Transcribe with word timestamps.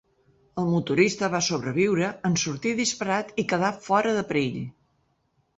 El 0.61 0.69
motorista 0.69 1.27
va 1.33 1.41
sobreviure 1.49 2.09
en 2.31 2.37
sortir 2.45 2.73
disparat 2.81 3.31
i 3.45 3.49
quedar 3.53 3.73
fora 3.91 4.15
de 4.21 4.25
perill. 4.33 4.61